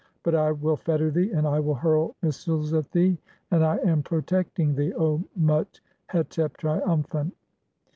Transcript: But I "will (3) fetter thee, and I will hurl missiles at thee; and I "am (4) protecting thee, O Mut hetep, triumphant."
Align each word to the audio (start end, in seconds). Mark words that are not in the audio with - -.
But 0.23 0.33
I 0.33 0.51
"will 0.51 0.77
(3) 0.77 0.83
fetter 0.83 1.11
thee, 1.11 1.29
and 1.31 1.47
I 1.47 1.59
will 1.59 1.75
hurl 1.75 2.15
missiles 2.23 2.73
at 2.73 2.89
thee; 2.91 3.19
and 3.51 3.63
I 3.63 3.75
"am 3.77 4.01
(4) 4.01 4.17
protecting 4.17 4.73
thee, 4.73 4.91
O 4.95 5.23
Mut 5.35 5.79
hetep, 6.09 6.57
triumphant." 6.57 7.35